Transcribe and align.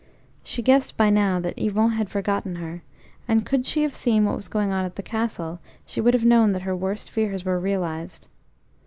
She 0.43 0.63
guessed 0.63 0.97
by 0.97 1.11
now 1.11 1.39
that 1.41 1.59
Yvon 1.59 1.91
had 1.91 2.09
forgotten 2.09 2.55
her, 2.55 2.81
and 3.27 3.45
could 3.45 3.67
she 3.67 3.83
have 3.83 3.93
seen 3.93 4.25
what 4.25 4.35
was 4.35 4.47
going 4.47 4.71
on 4.71 4.83
at 4.83 4.95
the 4.95 5.03
castle, 5.03 5.59
she 5.85 6.01
would 6.01 6.15
have 6.15 6.25
known 6.25 6.53
that 6.53 6.63
her 6.63 6.75
worst 6.75 7.11
fears 7.11 7.45
were 7.45 7.59
realised. 7.59 8.27